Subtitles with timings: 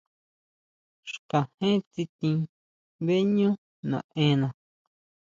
[1.11, 2.37] Xkajén tsitin
[3.05, 3.49] beʼñú
[3.89, 4.47] naʼena.